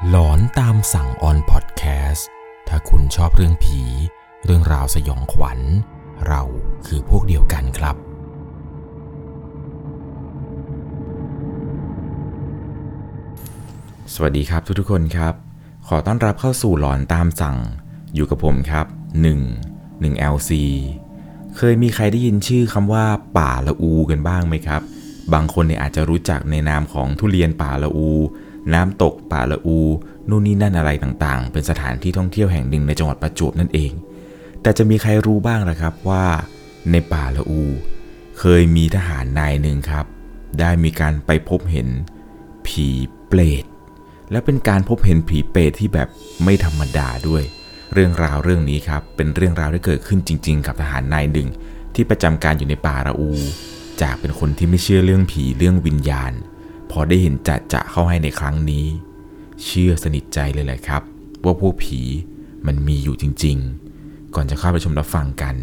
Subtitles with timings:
[0.00, 2.28] หลอนตามสั่งออนพอดแคสต์
[2.68, 3.80] ถ้าคุณชอบเรื่องผี
[4.44, 5.60] เรื่องราวสยองขวัญ
[6.26, 6.42] เรา
[6.86, 7.96] คือพวกเดียวกันครับ
[14.14, 15.34] สวัสดีครับทุกๆคนครับ
[15.88, 17.56] ขอต้อนรับเข้าสู่หลอนตามสั่ง
[18.14, 18.86] อยู่กับผมครับ
[19.50, 20.50] 1 1 LC
[21.56, 23.04] เคยมีใครได้ยินชื่อคำว่า
[23.38, 24.82] ป่าละอูกันบ้างไหมครับ
[25.32, 28.08] บางคนเนี่ยอาจจะรู้จักในนามของทุเรียนป่าละอู
[28.74, 29.78] น้ำตกป่าละอู
[30.28, 33.92] นู่นนี่นั่นอะไรต่างๆ เป็นสถานที่ท่องเที่ยวแห่งหนึ่งในจังหวัดประจวบนั่นเอง
[34.62, 36.24] แต่จะมีใครรู้บ้างล่ะครับว่า
[36.90, 37.62] ในป่าละอู
[38.38, 40.06] เคยมีทหารนายหนึ่งครับ
[40.60, 41.88] ได้มีการไปพบเห็น
[42.66, 42.88] ผี
[43.28, 43.64] เปรต
[44.30, 46.08] และเป็นการพบเห็นผีเปรตที่แบบ
[46.44, 47.42] ไม่ธรรมดาด้วย
[47.92, 51.48] เรื่องราวเรื่องนี้ครับเป็นเรื่องราวที่เกิดขึ้นจริง ๆ กับทหารนายหนึ่ง
[51.94, 53.30] ที่ประจำการอยู่ในป่าระอู
[54.02, 56.32] จากเป็นคนที่ไม่เชื่อเรื่องผีเรื่องวิญญาณ
[56.92, 58.84] พอได้เห็นจัดจะเข้าให้ในครั้งนี้
[59.64, 61.02] เชื่อสนิทใจเลยแหละครับ
[61.44, 62.00] ว่าพวกผี
[62.66, 63.56] มันมีอยู่จริง
[63.96, 65.54] ๆ ก่อนจะเข้าไปชมรับฟังกัน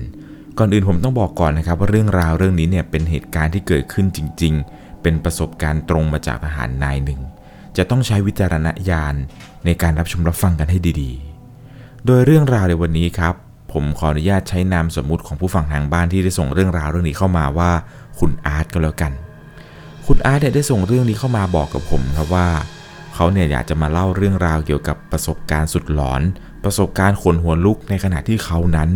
[0.58, 7.20] ก่อนอื่นผมต้องบอกก่อนนะครับ ว่าเรื่องราวเรื่องนี้เนี่ยเป็นเหตุการณ์ที่เกิดขึ้นจริง ๆ เป็นประสบการณ์ตรงมาจากทหารนายหนึ่ง
[7.78, 9.16] จะต้องใช้วิจารณญาณ
[9.66, 13.36] ในการรับชมรับฟังกันให้ดีๆ โดยเรื่องราวในวันนี้ครับ
[13.74, 17.72] ผมขออนุญาตใช้นามสมมุติของผู้ฟังทางบ้านที่ได้ส่งเรื่องราวเรื่องนี้เข้ามาว่า
[18.20, 19.14] คุณอาร์ตก็แล้วกัน
[20.12, 22.48] คุณอาร์ตเนี่ยได้ส่งเรื่องนี้เข้ามาบอกกับผมครับว่า
[23.16, 26.22] เขาเนี่ยอยากจะมาเล่าเรื่องราวเกี่ยวกับประสบการณ์สุดหลอน
[26.64, 28.90] ประสบการณ์ขนหัวลุกในขณะที่เขานั้น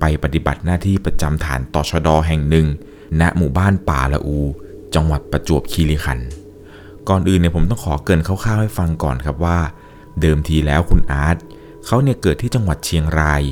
[0.00, 2.66] ไปปฏิบัติหน้าที่ประจำฐานตชดแห่งหนึ่ง
[3.20, 4.38] ณหมู่บ้านป่าละอู
[4.94, 6.28] จังหวัดประจวบคีรีขันธ์
[7.08, 9.58] ก่อนอื่นเนี่ยผมต้องขอเกินคร่าวๆให้ฟังก่อนครับว่า
[10.20, 11.36] เดิมทีแล้วคุณอาร์ต
[11.86, 13.42] เขาเนี่ยเกิดที่จังหวัดเชียงราย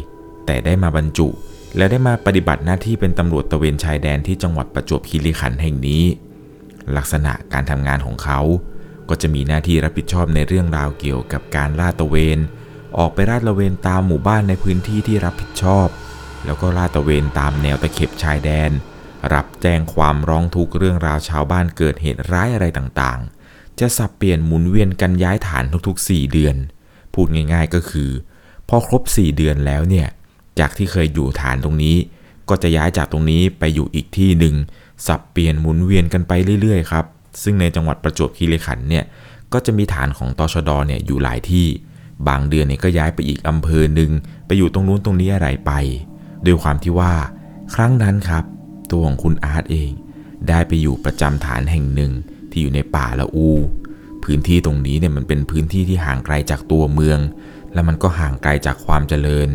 [0.46, 1.28] แต่ได้มาบรรจุ
[1.76, 6.04] และได้มาปฏิบัติหน้าที่เป็นตำรวจตระเวนชายแดนที่จังหวัดประจวบคีรีขันธ์แห่งนี้
[6.98, 8.40] ลักษณะการทำงานของเขา
[9.08, 12.38] ก็จะมีหน้าที่รับผิดชอบในเรื่องราวเกี่ยวกับการลาดตระเวน
[12.98, 15.88] ออกไปลาดตระเวนตามหมู่บ้านในพื้นที่ที่รับผิดชอบ
[16.44, 18.70] แล้วก็ลาดตระเวนตามแนวตะเข็บชายแดน
[19.34, 26.56] รับแจ้งความร้องทุกข์เรื่องราวชาวบ้านเกิดเหตุร้ายอะไรต่างๆ จะสับเปลี่ยนหมุนเวียนกันย้ายฐานทุกๆ 4 เดือน
[27.12, 28.10] พูดง่าย ๆก็คือ
[28.68, 30.08] พอครบ 4 เดือนแล้วเนี่ย
[30.58, 31.96] จากที่เคยอยู่ฐานตรงนี้
[32.48, 34.54] ก็จะย้ายจากตรงนี้ไปอยู่อีกที่หนึ่ง
[35.06, 37.04] สับเปลี่ยนหมุนเวียนกันไปเรื่อยๆครับ
[37.42, 39.04] ซึ่งในจังหวัดประจวบคีรีขันธ์เนี่ย
[39.52, 41.66] ก็จะมีฐานของตชดเนี่ยอยู่หลายที่
[42.28, 44.10] บางเดือนเนี่ยก็ย้ายไปอีกอำเภอหนึ่ง
[44.46, 45.72] ไปอยู่ตรงนู้นตรงนี้อะไรไป
[46.46, 47.14] ด้วยความที่ว่า
[47.74, 48.44] ครั้งนั้นครับ
[48.90, 49.90] ตัวของคุณอาร์ตเอง
[50.48, 52.12] ได้ไปอยู่ประจำฐานแห่งหนึ่ง
[52.50, 53.48] ที่อยู่ในป่าละอู
[54.24, 57.18] พื้นที่ตรงนี้เนี่ยมันเป็นพื้นที่ที่ห่างไกลจากตัวเมือง
[57.74, 59.48] และมันก็ห่างไกลจากความเจริญ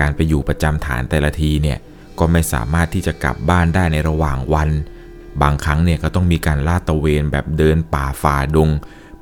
[0.00, 1.78] การไปอยู่ประจำฐานแต่ละทีเนี่ย
[2.20, 4.70] ก็ไม่สามารถที่จะกลับบ้านได้ในระหว่างวัน
[5.42, 8.70] บางครั้งเนี่ยก็ต้องมีการลาดตระเวนแบบเดินป่าฝ่าดง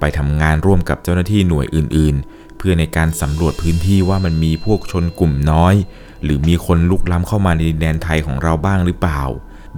[0.00, 5.74] ไปทำงานร่วมกับเจ้าหน้าที่หน่วยอื่น ๆ เพื่อในการสำรวจพื้นที่ว่ามันมีพวกชนกลุ่มน้อย
[6.22, 9.22] หรือมีคนลุกล้ำเข้ามาในดินแดนไทยของเราบ้างหรือเปล่า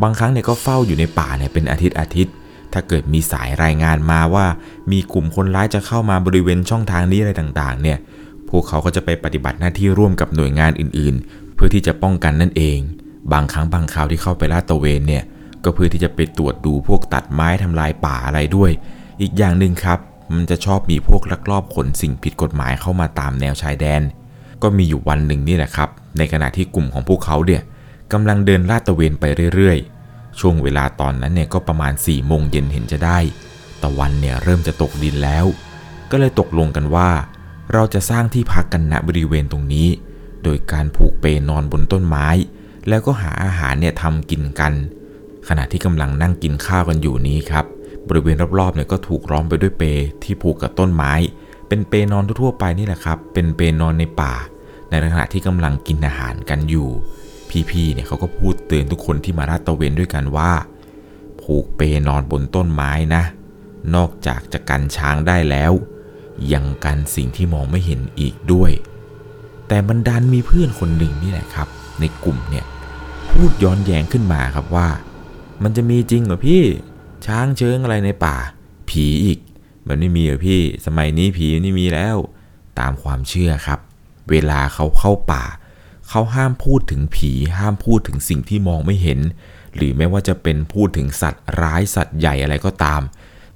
[0.03, 2.35] บางครั้งเนี่ยก็เฝ้าอยู่ในป่าเนี่ยเป็นอาทิตย์อาทิตย์
[2.73, 4.47] ถ้าเกิดมีสายรายงานมาว่า
[4.93, 7.99] มีกลุ่มคนร้ายจะเข้ามาบริเวณช่องทางนี้อะไรต่างๆ เนี่ย
[8.49, 12.79] พวกเขาก็จะไปปฏิบัติหน้าที่ร่วมกับหน่วยงานอื่นๆ เพื่อที่จะป้องกันนั่นเอง
[13.33, 15.25] บางครั้งบางคราวที่เข้าไปลาดตระเวนเนี่ย
[15.65, 18.71] ก็เพื่อที่จะไปตรวจดูพวกตัดไม้ทำลายป่าอะไรด้วย
[19.21, 19.99] อีกอย่างหนึ่งครับ
[20.35, 24.03] มันจะชอบมีพวกลักลอบขนสิ่งผิดกฎหมายเข้ามาตามแนวชายแดน
[24.63, 25.89] ก็มีอยู่วันหนึ่งนี่แหละครับ
[26.19, 27.63] ในขณะที่กลุ่มของพวกเขาเนี่ย
[28.13, 33.19] กำลังเดินลาดตระเวนไปเรื่อยๆ ช่วงเวลาตอนนั้นเนี่ยก็ประมาณ4ี่โมงเย็นเห็นจะได้
[33.83, 35.47] ตะวันเนี่ยเริ่มจะตกดินแล้ว
[36.11, 37.09] ก็เลยตกลงกันว่า
[37.73, 39.89] เราจะสร้างที่พักกันณบริเวณตรงนี้
[40.45, 42.27] โดยการผูกเปนอนบนต้นไม้
[42.89, 44.73] แล้วก็หาอาหารเนี่ยทำกินกัน
[45.49, 47.65] ขณะที่กำลังนั่งกินข้าวกันอยู่นี้ครับ
[48.09, 49.83] บริเวณรอบๆเนี่ยก็ถูกล้อมไปด้วยเป
[50.23, 51.13] ที่ผูกกับต้นไม้
[51.69, 54.35] เป็นเปนอนทั่วไปนี่แหละครับ เป็นเปนอนในป่า
[54.89, 56.89] ในขณะที่กำลังกินอาหารกันอยู่
[57.71, 60.53] พี่ๆเนี่ยเขาก็พูดเตือนทุกคนที่มาลาดตระเวนด้วยกันว่า
[61.43, 63.23] ผูกเปนอนบนต้นไม้นะ
[63.95, 65.73] นอกจากจะกันช้างได้แล้ว
[66.53, 68.71] ยังกันสิ่งที่มองไม่เห็นอีกด้วย
[69.69, 71.69] แต่มันดันมีเพื่อนคนหนึ่งนี่แหละครับ
[72.01, 72.65] ในกลุ่มเนี่ย
[73.33, 74.89] พูดย้อนแย้งขึ้นมาครับว่า
[75.63, 76.63] มันจะมีจริงเหรอพี่
[77.27, 78.37] ช้างเชิงอะไรในป่า
[78.89, 79.39] ผีอีก
[79.89, 82.17] มันไม่มีเหรอพี่ สมัยนี้ผีไม่มีแล้ว
[82.81, 83.79] ตามความเชื่อครับ
[84.31, 85.45] เวลาเขาเข้าป่า
[86.09, 89.21] เขาห้ามพูดถึงผี ห้ามพูดถึงสิ่งที่มองไม่เห็น
[89.75, 93.01] หรือไม่ว่าจะเป็นพูดถึงสัตว์ร้ายสัตว์ใหญ่อะไรก็ตาม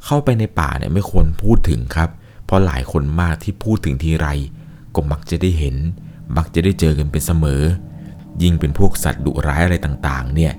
[0.05, 2.11] เข้าไปในป่าเนี่ยไม่ควรพูดถึงครับ
[2.45, 4.29] เพราะหลายคนมากที่พูดถึงทีไร
[4.95, 5.77] ก็มักจะได้เห็น
[6.37, 7.63] มักจะได้เจอกันเป็นเสมอ
[8.43, 10.53] ยิ่งเป็นพวกสัตว์ดุร้ายอะไรต่างๆ เนี่ย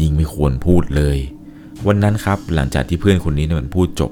[0.00, 1.18] ยิ่งไม่ควรพูดเลย
[1.86, 4.10] วันนั้นครับหลังจากที่เพื่อนคนนี้เนี่ยมันพูดจบ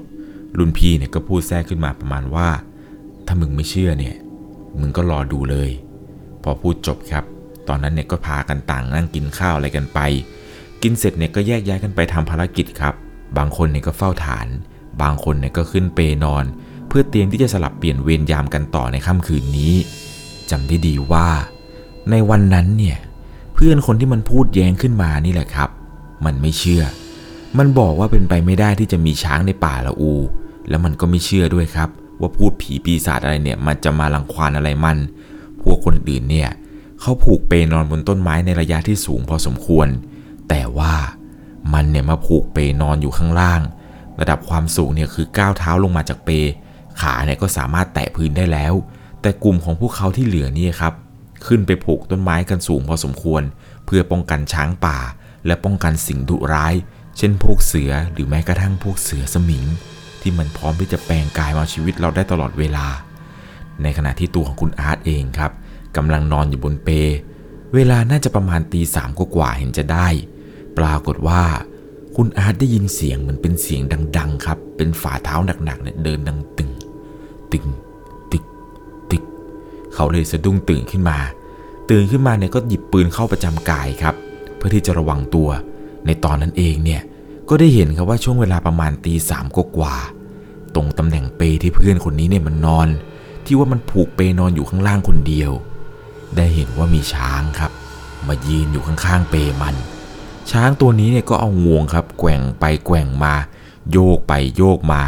[0.57, 2.49] รุ่นพี่เนี่ยก็พูดแทรกขึ้นมาประมาณว่า
[3.25, 4.15] ถ้ามึงไม่เชื่อเนี่ย
[4.79, 5.69] มึงก็รอดูเลย
[6.43, 7.23] พอพูดจบครับ
[7.67, 9.99] ตอนนั้นเนี่ยก็พากันต่างนั่งกินข้าวอะไรกันไป
[10.81, 12.93] กินเสร็จเนี่ยก็แยกย้ายกันไปทำภารกิจครับ
[13.37, 14.47] บางคนเนี่ยก็เฝ้าฐาน
[15.01, 16.45] บางคนเนี่ยก็ขึ้นเปนอน
[16.87, 19.73] เพื่อเตรียมที่จะสลับเปลี่ยนเวรยามกันต่อในค่ำคืนนี้
[20.51, 21.29] จำได้ดีว่า
[22.11, 22.97] ในวันนั้นเนี่ย
[23.53, 25.69] เพื่อนคนที่มันพูดแย้งขึ้นมานี่แหละครับ
[26.25, 26.83] มันไม่เชื่อ
[27.57, 30.13] มันบอกว่าเป็นไปไม่ได้ที่จะมีช้างในป่าละอู
[30.69, 34.97] แล้วมันก็ไม่เชื่อด้วยครับ ว่าพูดผีปีศาจอะไรเนี่ยมันจะมาลังควานอะไรมัน
[35.61, 36.49] พวกคนอื่นเนี่ย
[37.01, 39.87] เขาผูกเปนอนบนต้นไม้ในระยะที่สูงพอสมควร
[40.49, 40.93] แต่ว่า
[41.73, 43.61] มันเนี่ยมาผูกเปนอนอยู่ข้างล่าง
[44.19, 46.29] ระดับความสูงเนี่ยคือก้าวเท้าลงมาจากเป
[47.01, 48.73] ขาเนี่ยก็สามารถแตะพื้นได้แล้ว
[49.21, 50.93] แต่กลุ่มของพวกเขาที่เหลือนี่ครับ
[51.45, 53.43] ขึ้นไปผูกต้นไม้กันสูงพอสมควร
[53.85, 54.97] เพื่อป้องกันช้างป่า
[55.45, 56.75] และป้องกันสิ่งดุร้าย
[57.17, 59.65] เช่นพวกเสือหรือแม้กระทั่งพวกเสือสมิง
[60.21, 62.87] ที่มันพร้อมที่จะแปลงกายมาชีวิตเราได้ตลอดเวลา
[63.83, 65.51] ในขณะที่ตัวของคุณอาร์ตเองครับ
[65.97, 66.89] กำลังนอนอยู่บนเป
[67.75, 70.07] เวลาน่าจะประมาณตีสามกว่าเห็นจะได้
[70.77, 71.43] ปรากฏว่า
[72.15, 73.81] คุณอาร์ตได้ยินเสียงเหมือนเป็นเสียง
[74.17, 75.35] ดัง ๆ ครับ เป็นฝ่าเท้า
[75.65, 76.71] หนักๆเนี่ยเดินดังตึง
[79.95, 81.17] เขาเลยสะดุ้งตื่นขึ้นมา
[81.89, 84.15] ตื่นขึ้นมาเนี่ยก็หยิบปืนเข้าประจำกายครับ
[84.55, 85.49] เพื่อที่จะระวังตัว
[86.05, 87.01] ในตอนนั้นเองเนี่ย
[87.49, 89.95] ก็ได้เห็นครับว่าช่วงเวลาประมาณตีสามกว่า
[90.75, 92.87] ตรงตำแหน่งเปที่เพื่อนคนนี้เนี่ยมันนอน
[93.45, 95.51] ที่ว่ามันผูกเปนอนอยู่ข้างล่างคนเดียว
[96.35, 97.71] ได้เห็นว่ามีช้างครับ
[98.27, 99.75] มายืนอยู่ข้างๆเปมัน
[100.51, 103.33] ช้างตัวนี้เนี่ยก็เอางวงครับแกว่งไปแกว่งมา
[103.91, 105.01] โยกไปโยกมา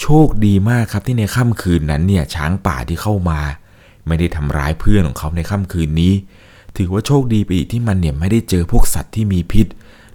[0.00, 3.40] โชคดีมากครับที่ในค่ำคืนนั้นเนี่ยช้างป่าที่เข้ามา
[4.08, 6.14] ไม่ได้ทำร้ายเพื่อนของเขาในค่ำคืนนี้
[6.76, 9.66] ถือว่าโชคดีไปอีกที่มันเนี่ยไม่ได้เจอพวกสัตว์ที่มีพิษ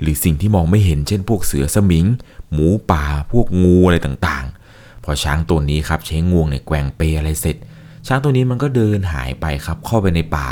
[0.01, 2.05] หรือสิ่งที่มองไม่เห็นเช่น พวกเสือสมิง
[2.51, 7.55] หมูป่า พวกงูอะไรต่างๆ พอช้างตัวนี้ครับใช้งวงเนี่ยแกว่งเปอะไรเสร็จ
[8.07, 10.47] ช้างตัวนี้มันก็เดินหายไปครับเข้าไปในป่า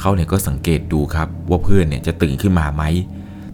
[0.00, 2.82] เขาเนี่ยก็สังเกตดูครับว่าเพื่อนเนี่ยจะตื่นขึ้นมาไหม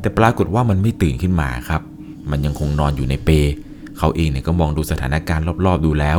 [0.01, 1.83] แต่ปรากฏว่ามันไม่ตื่นขึ้นมาครับ
[2.31, 3.31] มันยังคงนอนอยู่ในเป
[3.99, 6.19] เขาเองเนี่ยก็มองดูสถานการณ์รอบๆดูแล้ว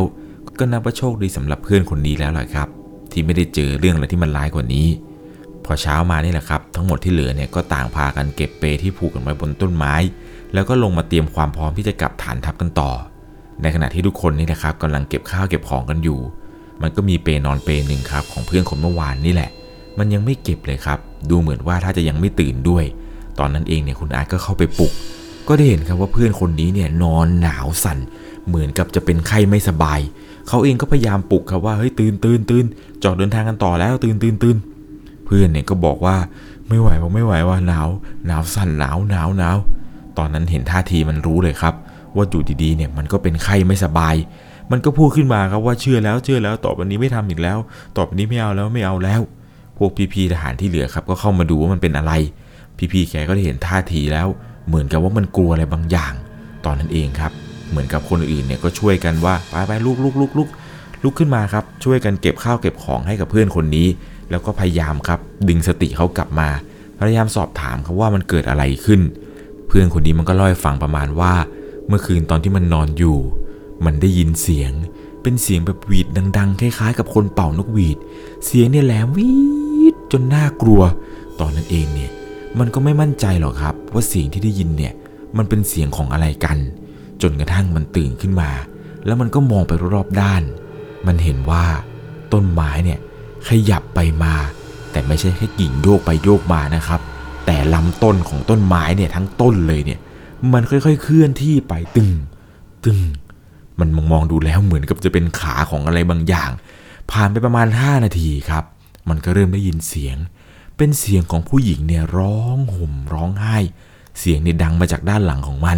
[0.60, 2.68] ก็นับว่าโชคดีสำหรับเพื่อนคนนี้แล้วแหละครับ
[3.16, 4.88] ที่ไม่ได้เจอเรื่องอะไรที่มันร้ายกว่านี้
[5.66, 9.94] พอเช้ามานี่แหละครับ ทั้งหมดที่เหลือเนี่ยก็ต่างพากันเก็บเปที่ผูกกันไว้บนต้นไม้
[10.54, 12.92] แล้วก็ลงมาเตรียมความพร้อมที่จะกลับฐานทัพกันต่อ
[13.62, 16.20] ในขณะที่ทุกคนนี่แหละครับกำลังเก็บข้าวเก็บของกันอยู่
[16.82, 19.50] มันก็มีเปนอนเปหนึ่งครับของเพื่อนคนเมื่อวานนี่แหละ
[19.98, 22.84] มันยังไม่เก็บเลยครับ ดูเหมือนว่าถ้าจะยังไม่ตื่นด้วย
[23.40, 24.92] ตอนนั้นเองเนี่ยคุณอาร์ตก็เข้าไปปลุก
[25.48, 27.98] ก็ได้เห็นครับว่าเพื่อนคนนี้เนี่ยนอนหนาวสั่น
[28.48, 30.00] เหมือนกับจะเป็นไข้ไม่สบาย
[30.48, 32.66] เขาเองก็พยายามปลุกครับว่าเฮ้ยตื่นตื่นตื่น
[33.04, 34.58] จอดเดินทางกันต่อแล้วตื่นตื่นตื่น
[35.26, 36.16] เพื่อนเนี่ยก็บอกว่า
[36.70, 37.88] ไม่ไหวว่าไม่ไหวว่าหนาว
[38.28, 39.58] หนาวสั่นหนาวหนาวหนาว
[40.18, 41.74] ตอนนั้นเห็นท่าทีมันรู้เลยครับ
[42.16, 44.16] ว่าอยู่ดีๆเนี่ยมันก็เป็นไข้ไม่สบาย
[44.72, 47.58] มันก็พูดขึ้นมาครับว่าเชื่อแล้วเชื่อแล้วต่อไปนี้ไม่ทำอีกแล้ว
[47.96, 49.22] ต่อไปนี้ไม่เอาแล้วไม่เอาแล้ว
[49.78, 52.14] พวกพี่ๆทหารที่เหลือครับ ก็เข้ามาดูว่ามันเป็นอะไร
[52.92, 54.28] พี่ๆแกก็ได้เห็นท่าทีแล้ว
[54.68, 56.14] เหมือนกับว่ามันกลัวอะไรบางอย่าง
[56.66, 57.32] ตอนนั้นเองครับ
[57.76, 60.50] เหมือนกับคนอื่นเนี่ยก็ช่วยกันว่าไปไปลุกลุกลุกลุก
[61.04, 63.88] ลุกขึ้นมาครับ ช่วยกันเก็บข้าวเก็บของให้กับเพื่อนคนนี้
[64.32, 65.20] แล้วก็พยายามครับ
[65.50, 66.50] ดึงสติเขากลับมา
[67.00, 69.02] พยายามสอบถามเขาว่ามันเกิดอะไรขึ้น
[69.68, 71.34] เพื่อนคนนี้มันก็เล่าให้ฟังประมาณว่า
[71.88, 73.18] เมื่อคืนตอนที่มันนอนอยู่
[73.86, 74.72] มันได้ยินเสียง
[75.22, 77.98] เป็นเสียงแบบหวีดดัง ๆ คล้ายๆ กับคนเป่านกหวีด
[78.46, 79.32] เสียงเนี่ยแหลมวี
[79.94, 80.82] ดจนน่ากลัว
[81.40, 82.12] ตอนนั้นเองเนี่ย
[82.60, 84.94] มันก็ไม่มั่นใจหรอกครับ ว่าเสียงที่ได้ยินเนี่ย
[85.38, 86.58] มันเป็นเสียงของอะไรกัน
[87.22, 88.52] จนกระทั่งมันตื่นขึ้นมา
[89.06, 90.44] แล้วมันก็มองไปรอบๆด้าน
[91.08, 91.66] มันเห็นว่า
[92.34, 93.00] ต้นไม้เนี่ย
[93.48, 94.34] ขยับไปมา
[94.92, 97.02] แต่ไม่ใช่แค่กิ่งโยกไปโยกมานะครับ
[97.46, 100.00] แต่ลำต้นของต้นไม้เนี่ยทั้งต้นเลยเนี่ย
[100.54, 102.10] มันค่อยๆ เคลื่อนที่ไปตึง
[102.86, 103.00] ตึง
[103.80, 106.50] มันมองมองดูแล้วเหมือนกับจะเป็นขาของอะไรบางอย่าง
[107.12, 108.64] ผ่านไปประมาณ 5 นาทีครับ
[109.10, 110.18] มันก็เริ่มได้ยินเสียง
[110.78, 113.58] เป็นเสียงของผู้หญิงเนี่ยร้องห่มร้องไห้
[114.20, 115.78] เสียงเนี่ยดังมาจากด้านหลังของมัน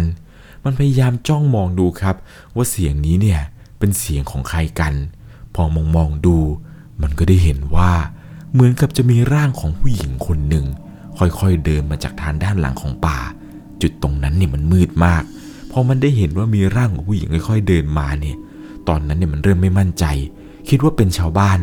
[0.64, 2.16] มันพยายามจ้องมองดูครับ
[2.56, 3.40] ว่าเสียงนี้เนี่ย
[3.78, 4.94] เป็นเสียงของใครกัน
[5.54, 6.38] พอมองมองดู
[7.02, 7.92] มันก็ได้เห็นว่า
[8.52, 10.66] เหมือนกับจะมีร่างของผู้หญิงคนหนึ่ง
[11.18, 13.18] ค่อยๆเดินมาจากทางด้านหลังของป่า
[13.82, 15.22] จุดตรงนั้นเนี่ยมันมืดมาก
[15.70, 18.36] พอมันได้เห็นว่ามีร่างของผู้หญิงค่อยๆเดินมาเนี่ย
[18.88, 20.04] ตอนนั้นเนี่ยมันเริ่มไม่มั่นใจ
[20.68, 21.58] คิดว่าเป็นชาวบ้าน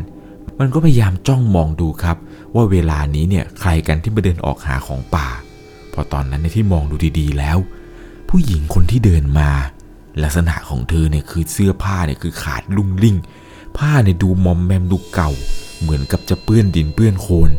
[0.60, 2.18] มันก็พยายามจ้องมองดูครับ
[2.56, 5.28] ว่าเวลานี้เนี่ยใครกันที่มาเดินออกหาของป่า
[5.94, 7.58] พอตอนนั้นในที่มองดูดีๆแล้ว
[8.38, 9.50] ผู้หญิงคนที่เดินมา
[10.24, 13.18] ลักษณะของเธอเนี่ยคือเสื้อผ้าเนี่ยคือขาดลุ่งลิ่ง
[13.78, 15.32] ผ้าเนี่ยดูมอมแมมดูเก่า
[15.82, 17.50] เหมือนกับจะเปื้อนดินเปื้อนโคลน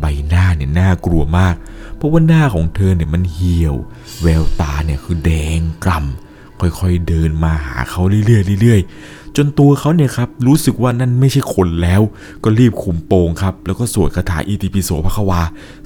[0.00, 1.54] ใบหน้าเนี่ยน่ากลัวมาก
[1.96, 3.76] เพราะว่าหน้าของเธอเนี่ยมันเหี่ยว
[4.22, 12.02] แววตาเนี่ยคือแดงกล่ำค่อยๆเดินมาหาเขาเรื่อยๆเรื่อยๆ จนตัวเขาเนี่ยครับรู้สึกว่านั่นไม่ใช่คนแล้ว
[12.44, 15.42] ก็รีบคุมโปงครับ แล้วก็สวดคาถาอิติปิโสพระควา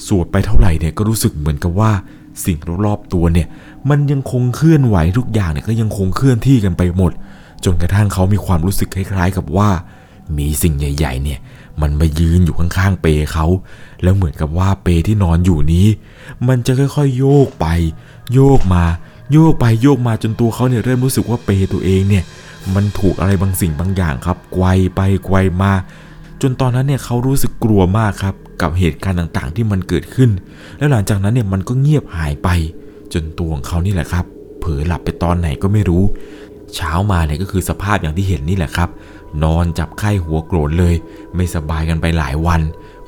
[0.06, 1.92] สวดไปเท่าไหร่เนี่ยก็รู้สึกเหมือนกับว่า
[2.44, 3.48] สิ่งรอบๆตัวเนี่ย
[3.90, 7.12] มันยังคงเคลื่อนไหวทุกอย่างเนี่ยก็ยังคงเคลื่อนที่กันไปหมด
[7.64, 9.68] จนกระทั่งเขามีความรู้สึกคล้าย ๆ กับว่า
[10.38, 11.38] มีสิ่งใหญ่ ๆ เนี่ย
[11.80, 13.46] มันมายืนอยู่ข้างๆเปเขา
[14.02, 15.86] แล้วเหมือนกับว่าเปที่นอนอยู่นี้
[16.48, 17.66] มันจะค่อยๆ โยกไป
[18.34, 18.84] โยกมา
[19.32, 22.24] โยกไปโยกมาจนตัวเขาเนี่ยเริ่มรู้สึกว่าเปตัวเองเนี่ย
[22.74, 25.72] มันถูกอะไรบางสิ่งบางอย่างครับไกวไปไกวมา
[26.46, 30.30] จนตอนนั้นเนี่ยเขารู้สึกกลัวมากครับกับเหตุการณ์ต่างๆ ที่มันเกิดขึ้น
[30.78, 32.48] แล้วหลังจากนั้นเนี่ยมันก็เงียบหายไป
[33.12, 34.24] จนตัวของเขานี่แหละครับ
[34.60, 36.02] เผลอหลับไปตอนไหนก็ไม่รู้
[36.74, 38.88] เช้ามาเนี่ยก็คือสภาพอย่างที่เห็นนี่แหละครับ
[39.42, 40.94] นอนจับไข้หัวโกรธเลย
[41.36, 42.60] ไม่สบายกันไปหลายวัน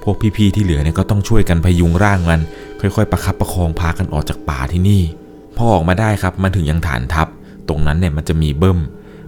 [0.02, 2.40] พวกพี่ๆที่เหลือเนี่ยก็ต้องช่วยกันพยุงร่างมัน
[2.81, 5.02] ค่อยๆ ประคับประคองพากันออกจากป่าที่นี่
[5.57, 7.28] พอออกมาได้ครับมันถึงยังฐานทัพ
[7.69, 8.78] ตรงนั้นเนี่ยมันจะมีเบิ้ม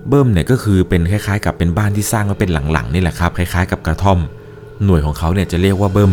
[0.09, 4.19] เบิ้มเนี่ยก็คือเป็นคล้ายๆ กับเป็นบ้านที่สร้างไว้เป็นหลังๆนี่แหละครับคล้ายๆ กับกระท่อม
[4.85, 6.13] หน่วยของเขาเนี่ยจะเรียกว่าเบิ้ม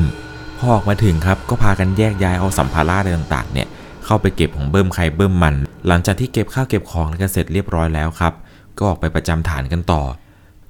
[0.58, 3.68] พอออกมาถึงครับก็พากันแยกย้ายเอาสัมภาระอะไรต่างๆเนี่ย
[4.06, 5.56] เข้าไปเก็บของเบิ้มใครเบิ้มมัน
[5.88, 8.34] หลังจากที่เก็บข้าวเก็บของกันเสร็จเรียบร้อยแล้วครับ
[8.78, 10.02] ก็ออกไปประจำฐานกันต่อ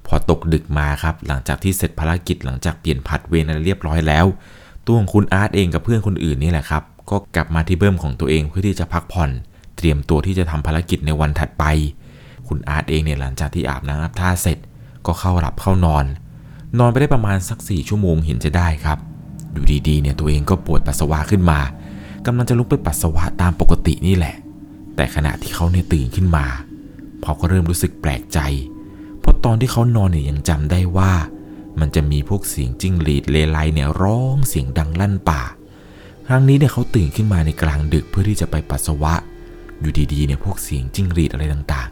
[0.06, 4.26] พอตกดึกมาครับ หลังจากที่เสร็จภารกิจหลังจากเปลี่ยนผัดเวรอะไรเรียบร้อยแล้ว
[4.86, 9.30] ตัวของคุณอาร์ตเองกับเพื่อนคนอื่นนี่แหละครับ ก็กลับมาที่เบิ้มของตัวเองเพื่อที่จะพักผ่อน
[9.76, 11.64] เตรียมตัวที่จะทำภารกิจในวันถัดไป
[12.48, 14.58] คุณอาร์ตเองเนี่ยหลังจากที่อาบน้ำอาบท่าเสร็จ
[15.06, 16.04] ก็เข้าหลับเข้านอน
[16.78, 18.98] นอนไปได้ประมาณสักสี่ชั่วโมงเห็นจะได้ครับ
[19.52, 21.60] อยู่ดีๆเนี่ยตัวเองก็ปวดปัสสาวะขึ้นมา
[22.26, 24.36] กำลังจะลุกไปปัสสาวะตามปกตินี่แหละ
[24.96, 26.46] แต่ขณะที่เขาเนี่ยตื่นขึ้นมา
[27.22, 28.38] เขาก็เริ่มรู้สึกแปลกใจ
[29.20, 31.12] เพราะตอนที่เขานอนเนี่ยยังจำได้ว่า
[31.80, 35.42] มันจะมีพวกเสียงจิ้งหรีดเลไลเนี่ยร้องเสียงดังลั่นป่า
[36.26, 39.14] ครั้งนี้เนี่ยเขาตื่นขึ้นมาในกลางดึกเพื่อที่จะไปปัสสาวะ
[39.80, 41.90] อยู่ดีๆเนี่ยพวกเสียงจิ้งหรีดอะไรต่าง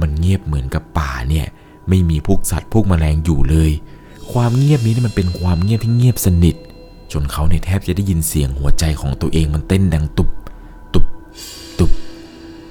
[0.00, 1.46] มันเงียบเหมือนกับป่าเนี่ย
[1.88, 3.70] ไม่มีพวกสัตว์พวกแมลงอยู่เลย
[4.32, 6.56] ความเงียบนี้นี่มันเป็นความเงียบที่เงียบสนิท
[7.12, 10.28] จนเขาเนี่ยแทบจะได้ยินเสียงหัวใจของตัวเองมันเต้นดังตุบ
[10.94, 11.06] ตุบ
[11.78, 11.90] ตุบ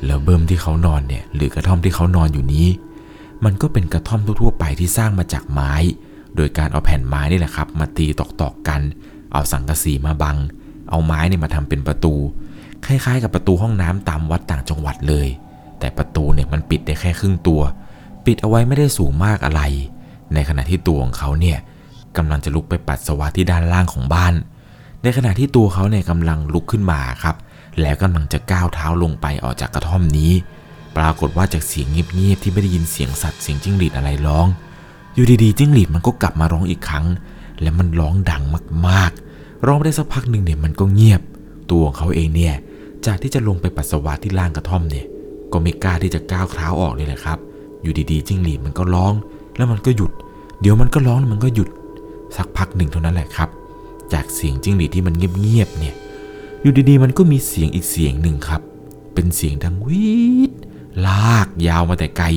[0.06, 2.68] แล้วเบิ่มที่เขานอนเนี่ย หรือกระท่อมที่เขานอนอยู่นี้
[3.44, 5.74] มันก็เป็นกระท่อมทั่วๆไปที่สร้างมาจากไม้
[6.36, 8.82] โดยการเอาแผ่นไม้นี่แหละครับ มาตีตอกๆกัน
[9.34, 10.38] เอาสังกะสีมาบัง
[10.90, 12.13] เอาไม้เนี่ยมาทำเป็นประตู
[12.86, 15.28] คล้ายๆ กับประตูห้องน้ำตามวัดต่างจังหวัดเลย
[15.81, 17.61] แต่ประตูเนี่ยมันปิดได้แค่ครึ่งตัว
[18.25, 19.61] ปิดเอาไว้ไม่ได้สูงมากอะไร
[20.33, 21.57] ในขณะที่ตัวของเขาเนี่ย
[22.17, 24.33] กำลังจะลุกไปปัสสาวะที่ด้านล่างของบ้าน
[25.03, 27.35] ในขณะที่ตัวเขาเนี่ยกำลังลุกขึ้นมาครับ
[27.81, 30.31] แล้วกำลังจะก้าวเท้าลงไปออกจากกระท่อมนี้
[30.97, 34.47] ปรากฏว่าจากเสียงเงียบๆที่ไม่ได้ยินเสียงสัตว์เสียงจิ้งหรีดอะไรร้อง
[35.13, 37.05] อยู่ดีๆจิ้งหรีดมันก็กลับมาร้องอีกครั้ง
[37.61, 38.43] และมันร้องดัง
[38.88, 41.21] มากๆ ร้องไปได้สักพักหนึ่งเนี่ยมันก็เงียบ
[41.71, 42.55] ตัวของเขาเองเนี่ย
[43.05, 45.05] จากที่จะลงไปปัสสาวะที่ล่างกระท่อมเนี่ย
[45.53, 47.38] ก็ไม่กล้าที่จะก้าวเท้าออกเลยแหละครับ
[47.81, 49.13] อยู่ดีๆจิ้งหรีดมันก็ร้อง
[49.58, 50.12] แล้วมันก็หยุด
[50.62, 51.70] เดี๋ยวมันก็ร้องมันก็หยุด
[52.38, 53.50] สักพักหนึ่งเท่านั้นแหละครับ
[54.13, 55.96] จากเสียงจิ้งหรีดที่มันเงียบๆเนี่ย
[56.62, 58.62] อยู่ดีๆ มันก็มีเสียงอีกเสียงหนึ่งครับ
[59.13, 60.12] เป็นเสียงดังวี
[60.50, 60.51] ด
[61.08, 62.27] ลากยาวมาแต่ไกล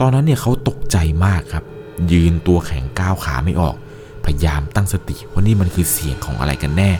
[0.00, 1.64] ตอนนั้นเนี่ยเขาตกใจมากครับ
[2.12, 3.76] ยืนตัวแข็งก้าวขาไม่ออก
[4.24, 6.90] พยายามตั้งสติว่านี่มันคือเสียงของอะไรกันแน่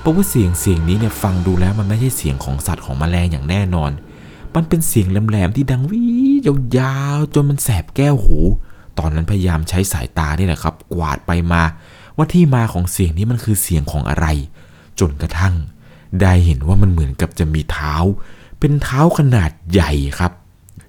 [0.00, 3.90] เพราะว่าเสียงเสียงนี้เนี่ยฟังดูแล้วมันไม่ใช่เสียงของสัตว์ของแมลงอย่างแน่นอน
[4.54, 6.06] มันเป็นเสียงแหลมๆที่ดังวี
[6.46, 8.38] ดยาวๆจนมันแสบแก้วหู
[8.98, 11.62] ตอนนั้นพยายามใช้สายตานี่แหละครับ กวาดไปมา
[12.16, 14.26] ว่าที่มาของเสียงนี้มันคือเสียงของอะไร
[15.00, 15.54] จนกระทั่ง
[16.20, 17.94] ได้เห็นว่ามันเหมือนกับจะมีเท้า
[18.58, 20.32] เป็นเท้าขนาดใหญ่ครับ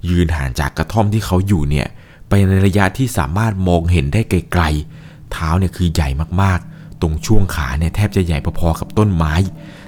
[0.10, 1.88] ยืนห่างจากกระท่อมที่เขาอยู่เนี่ย
[2.30, 6.10] ไปในระยะที่สามารถมองเห็นได้ไกลๆ เท้าเนี่ยคือใหญ่
[6.42, 9.34] มากๆ ตรงช่วงขาเนี่ยแทบจะใหญ่พอๆกับต้นไม้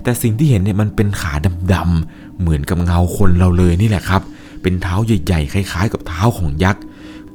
[0.04, 1.34] แต่สิ่งที่เห็นเนี่ยมันเป็นขา
[1.74, 4.22] ดำๆ เหมือนกับเงาคนเราเลยนี่แหละครับ
[4.62, 6.84] เป็นเท้าใหญ่ๆคล้าย ๆ กับเท้าของยักษ์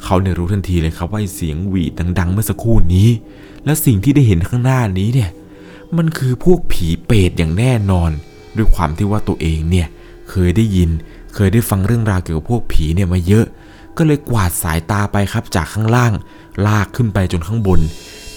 [0.04, 3.08] เขาเนี่ยรู้ทันทีเลยครับว่าเสียงหวีดดัง ๆ เมื่อสักครู่นี้
[3.64, 5.30] และสิ่งที่ได้เห็นข้างหน้านี้เนี่ย
[5.96, 8.10] มันคือพวกผีเปรตอย่างแน่นอน
[8.56, 9.86] ด้วยความที่ว่าตัวเองเนี่ย
[10.30, 10.90] เคยได้ยิน
[11.34, 13.46] เคยได้ฟังเรื่องราวเกี่ยวกับพวกผีเนี่ยมาเยอะ
[13.96, 16.12] ก็เลยกวาดสายตาไปครับจากข้างล่าง
[16.66, 17.80] ลากขึ้นไปจนข้างบน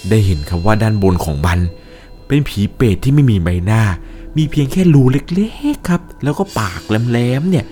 [0.09, 1.59] ได้เห็นครับว่าด้านบนของมัน
[2.27, 3.81] เป็นผีเปรตที่ไม่มีใบหน้า
[4.37, 7.65] มีเพียงแค่รูเล็กๆครับ แล้วก็ปากแหลมๆเนี่ย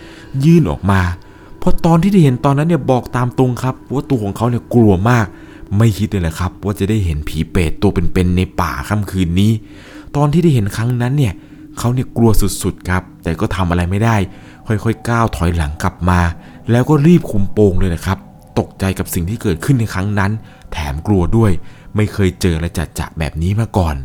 [0.46, 1.02] ยื่นออกมา
[1.62, 5.26] พอตอนที่ได้เห็นตอนนั้นเนี่ยบอกตามตรงครับว่าตัวของเขาเนี่ยกลัวมาก
[5.78, 9.52] ไม่คิดเลยแหละครับ ว่าจะได้เห็นผีเปรตตัวเป็นๆในป่าค่ำคืนนี้
[10.16, 11.34] ตอนที่ได้เห็นครั้งนั้นเนี่ย
[11.80, 14.16] เขาเนี่ยกลัวสุดๆครับ แต่ก็ทำอะไรไม่ได้
[14.68, 16.20] ค่อยๆก้าวถอยหลังกลับมา
[16.72, 18.18] แล้วก็รีบคุมโปงเลยนะครับ
[18.60, 20.32] ตกใจกับสิ่งที่เกิดขึ้นในครั้งนั้น
[20.72, 21.52] แถมกลัวด้วย
[21.96, 23.96] ไม่เคยเจออะไรจัดจะแบบนี้มาก่อน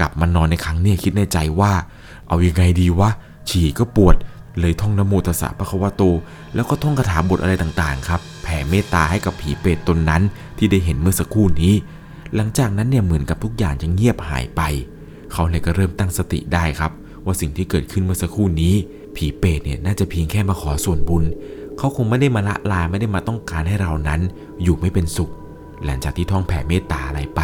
[0.00, 1.72] กลับมานอนในครั้งนี้คิดในใจว่า
[2.28, 3.10] เอาอยังไงดีวะ
[3.48, 4.16] ฉี่ก็ปวด
[4.60, 6.02] เลยท่องนโมตัสสะปะคะวะโต
[6.54, 10.22] แล้วก็ท่องคาถาบทอะไรต่างๆ ครับ แผ่เมตตาให้กับผีเปรตตนนั้น
[10.58, 11.74] ที่ได้เห็นเมื่อสักครู่นี้
[12.34, 14.62] หลังจากนั้นเนี่ยเหมือนกับทุกอย่างจะเงียบหายไป
[15.32, 16.92] เขาเลยก็เริ่มตั้งสติได้ครับ
[17.24, 18.74] ว่าสิ่งที่เกิดขึ้นเมื่อสักครู่นี้
[19.16, 21.24] ผีเปรตเนี่ยน่าจะเพียงแค่มาขอส่วนบุญ
[21.78, 24.20] เขาคงไม่ได้มาละลายไม่ได้มาต้องการให้เรานั้น
[24.62, 25.30] อยู่ไม่เป็นสุข
[25.84, 27.40] หลังจากที่ท่องแผ่เมตตาอะไรไป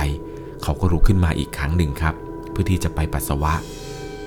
[0.63, 2.15] เขาก็ลุกขึ้นมาอีกครั้งหนึ่งครับ
[2.51, 3.53] เพื่อที่จะไปปัสสาวะ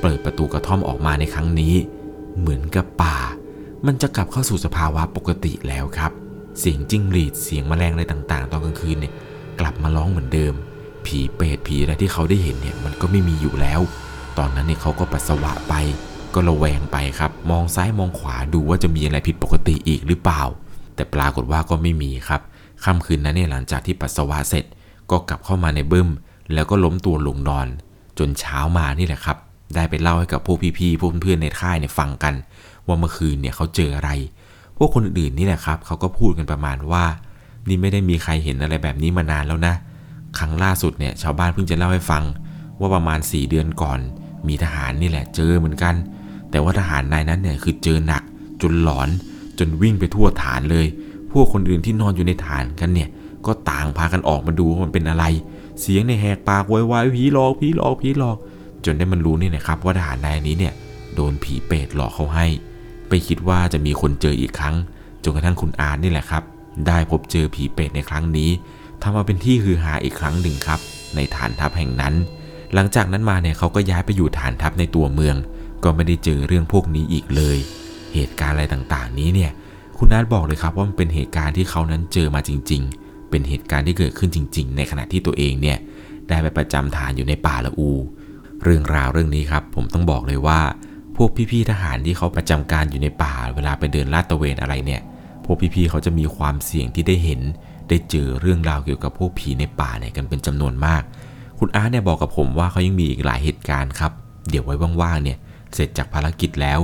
[0.04, 1.74] เปิดประตูกระท่อมออกมาในครั้งนี้
[2.40, 3.18] เหมือนกับป่า
[3.86, 6.12] มันจะกลับเข้าสู่สภาวะปกติแล้วครับ
[6.60, 9.14] เสียงจิ้งหรีดเสียงแมลงอะไรต่างๆ ตอนกลางคืนเนี่ย
[9.60, 10.54] กลับมาร้องเหมือนเดิม
[11.06, 13.82] ผีเปรตผีอะไรที่เขาได้เห็นเนี่ยมันก็ไม่มีอยู่แล้ว
[14.38, 15.74] ตอนนั้นเนี่ยเขาก็ปัสสาวะไป
[16.34, 20.42] ก็ระแวงไปครับ มองซ้ายมองขวาดูว่าจะมีอะไรผิดปกติอีกหรือเปล่า
[20.96, 22.42] แต่ปรากฏว่าก็ไม่มีครับ
[22.84, 24.66] ค่ำคืนนั้นเนี่ยหลังจากที่ปัสสาวะเสร็จ
[25.12, 26.10] ก็กลับเข้ามาในบึ้ม
[26.54, 27.68] แล้วก็ล้มตัวลงนอน
[28.20, 29.38] จนเช้ามานี่แหละครับ
[29.76, 32.34] ได้ไปเล่าให้กับพวกพี่ๆพวกเพื่อนๆในค่ายเนี่ยฟังกัน
[32.88, 34.12] ว่าเมื่อคืนเนี่ยเขาเจออะไร
[34.78, 37.06] พวกคนอื่นๆนี่แหละครับเขาก็พูดกันประมาณว่า
[37.68, 39.76] นี่ไม่ได้มีใครเห็นอะไรแบบนี้มานานแล้วนะ
[40.38, 42.24] ครั้งล่าสุดเนี่ยชาวบ้านเพิ่งจะเล่าให้ฟัง
[42.80, 44.00] ว่าประมาณ 4 เดือนก่อน
[44.48, 45.96] มีทหารนี่แหละเจอเหมือนกัน
[46.52, 48.24] แต่ว่าทหารนายนั้นเนี่ยคือเจอหนัก
[48.62, 49.10] จนหลอน
[49.60, 50.88] จนวิ่งไปทั่วฐานเลย
[51.32, 53.10] พวกคนอื่นที่นอนอยู่ในฐานกันเนี่ย
[53.46, 55.26] ก็ต่างพากันออกมาดูว่ามันเป็นอะไร
[55.82, 58.38] เสียงในแหกปากวายวายผีหลอกผีหลอกผีหลอก
[58.86, 60.74] จนได้มันรู้นี่นะครับว่าทหารนายนี้เนี่ย
[61.16, 62.48] โดนผีเปรตหลอกเขาให้
[63.10, 64.76] ไปคิดว่าจะมีคนเจออีกครั้ง
[65.24, 66.44] จนกระทั่งคุณอาร์ตนี่แหละครับ
[66.88, 68.50] ได้พบเจอผีเปรตในครั้งนี้
[69.02, 70.80] ทำมาเป็นที่ฮือฮาอีกครั้งหนึ่งครับ
[71.16, 72.14] ในฐานทัพแห่งนั้น
[72.74, 75.36] หลังจากนั้นมาเนี่ยเขาก็ย้ายไปอยู่ฐานทัพในตัวเมือง
[75.84, 77.58] ก็ไม่ได้เจอเรื่องพวกนี้อีกเลย
[78.14, 79.52] เหตุการณ์อะไรต่างๆ นี้เนี่ย
[79.98, 85.78] คุณนัทบอกเลยครับว่ามันเป็นเหตุการณ์ที่เขานั้นเจอมาจริง ๆ เป็นเหตุการณ์ที่เกิดขึ้นจริง ๆ ในขณะที่ตัวเองเนี่ย
[86.30, 87.90] ได้ไปประจำฐานอยู่ในป่าละอู
[88.64, 90.60] เรื่องราวเรื่องนี้ครับ ผมต้องบอกเลยว่า
[91.18, 95.02] พวกพี่ๆทหารที่เขาประจำการอยู่ในป่า เวลาไปเดินลาดตระเวนอะไรเนี่ย
[95.46, 97.42] พวกพี่ๆเขาจะมีความเสี่ยงที่ได้เห็น
[97.90, 101.02] ได้เจอเรื่องราวเกี่ยวกับพวกผีในป่าเนี่ยกันเป็นจำนวนมาก
[101.60, 104.12] คุณอาร์ตเนี่ยบอกกับผมว่าเขายังมีอีกหลายเหตุการณ์ครับ
[104.50, 105.38] เดี๋ยวไว้ว่างๆเนี่ย
[105.74, 106.80] เสร็จจากภารกิจแล้ว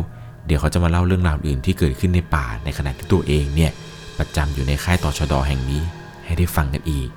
[0.46, 3.72] เดี๋ยวเขาจะมาเล่าเรื่องราวอื่นที่เกิดขึ้นในป่าในขณะที่ตัวเองเนี่ย
[4.18, 5.82] ประจำอยู่ในค่ายต่อชดแห่งนี้
[6.26, 7.10] ให้ได้ฟังกันอีก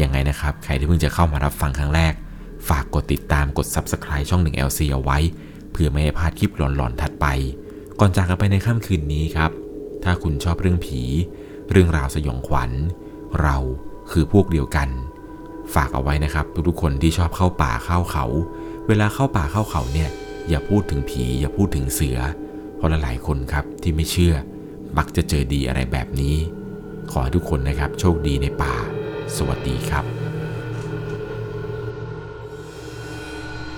[0.00, 2.12] ยังไงนะครับ ใครที่เพิ่งจะเข้ามารับฟังครั้งแรก
[2.68, 5.18] ฝากกดติดตามกด Subscribe ช่อง 1LC เอาไว้
[5.72, 7.26] เพื่อไม่ให้พลาดคลิปหลอนๆถัดไป
[8.00, 9.50] ก่อนจากกันไปในค่ำคืนนี้ครับ
[10.04, 11.02] ถ้าคุณชอบเรื่องผี
[11.70, 12.70] เรื่องราวสยองขวัญ
[13.42, 13.56] เรา
[14.10, 14.88] คือพวกเดียวกัน
[15.74, 18.24] ฝากเอาไว้นะครับ ทุกๆคนที่ชอบเข้าป่าเข้าเขา
[18.88, 20.10] เวลาเข้าป่าเข้าเขาเนี่ย
[20.48, 22.18] อย่าพูดถึงผี อย่าพูดถึงเสือ
[22.76, 24.34] เพราะหลายคนครับที่ไม่เชื่อ
[24.98, 26.36] มักจะเจอดีอะไรแบบนี้
[27.10, 28.74] ขอให้ทุกคนนะครับ โชคดีในป่า
[29.36, 30.19] สวัสดีครับ